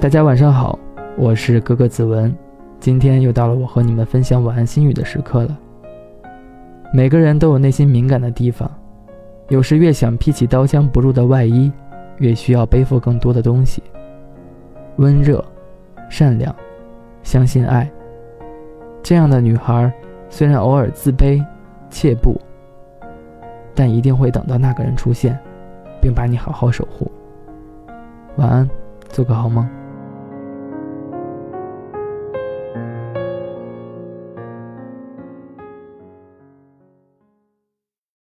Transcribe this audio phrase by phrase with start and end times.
[0.00, 0.78] 大家晚上好，
[1.14, 2.34] 我是哥哥子文，
[2.78, 5.58] 今天又到了我和你们分享晚安心语的时刻了。
[6.90, 8.70] 每个人都有内心敏感的地方，
[9.48, 11.70] 有时越想披起刀枪不入的外衣，
[12.16, 13.82] 越需要背负更多的东西。
[14.96, 15.44] 温热、
[16.08, 16.54] 善良、
[17.22, 17.86] 相信爱，
[19.02, 19.92] 这样的女孩
[20.30, 21.44] 虽然偶尔自卑、
[21.90, 22.40] 怯步。
[23.74, 25.38] 但一定会等到那个人出现，
[26.00, 27.10] 并把你好好守护。
[28.36, 28.70] 晚安，
[29.10, 29.68] 做个好梦。